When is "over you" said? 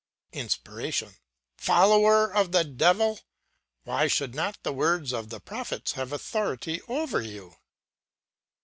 6.87-7.53